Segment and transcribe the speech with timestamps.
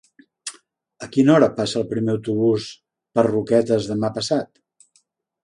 [1.07, 2.67] A quina hora passa el primer autobús
[3.19, 5.01] per Roquetes demà passat?